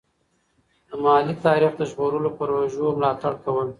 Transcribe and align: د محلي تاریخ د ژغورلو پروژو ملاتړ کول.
د 0.87 0.89
محلي 1.03 1.35
تاریخ 1.45 1.71
د 1.77 1.81
ژغورلو 1.91 2.29
پروژو 2.39 2.85
ملاتړ 2.97 3.33
کول. 3.43 3.67